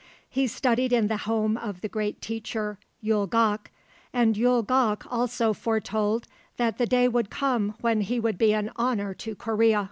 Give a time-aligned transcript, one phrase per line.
[0.27, 3.67] He studied in the home of the great teacher Yul gok,
[4.11, 6.25] and Yul gok also foretold
[6.57, 9.79] that the day would come when he would be an honour to Korea.